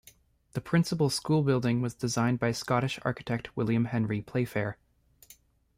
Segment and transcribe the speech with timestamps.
[0.53, 4.79] The principal school building was designed by Scottish architect William Henry Playfair.